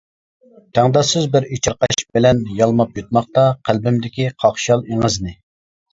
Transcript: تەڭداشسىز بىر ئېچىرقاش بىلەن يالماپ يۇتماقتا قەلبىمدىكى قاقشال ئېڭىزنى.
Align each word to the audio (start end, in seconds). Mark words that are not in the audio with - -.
تەڭداشسىز 0.77 1.27
بىر 1.35 1.45
ئېچىرقاش 1.57 2.01
بىلەن 2.19 2.41
يالماپ 2.61 2.97
يۇتماقتا 3.01 3.47
قەلبىمدىكى 3.69 4.29
قاقشال 4.45 4.87
ئېڭىزنى. 4.89 5.37